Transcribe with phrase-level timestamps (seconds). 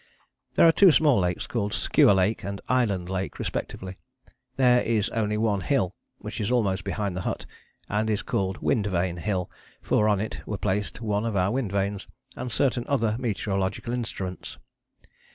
[0.55, 3.99] There are two small lakes, called Skua Lake and Island Lake respectively.
[4.55, 7.45] There is only one hill which is almost behind the hut,
[7.87, 11.71] and is called Wind Vane Hill, for on it were placed one of our wind
[11.71, 14.57] vanes and certain other meteorological instruments.